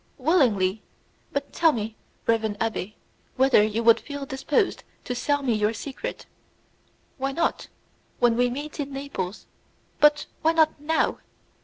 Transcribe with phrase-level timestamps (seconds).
[0.17, 0.81] "Willingly;
[1.31, 1.95] but tell me,
[2.25, 2.95] reverend abbé,
[3.35, 6.25] whether you would feel disposed to sell me your secret?"
[7.19, 7.67] "Why not?
[8.17, 9.45] When we meet in Naples"
[10.01, 11.19] "But why not now?"